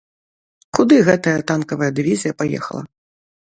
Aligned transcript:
Куды 0.77 0.97
гэтая 1.11 1.35
танкавая 1.53 1.91
дывізія 2.01 2.33
паехала? 2.43 2.83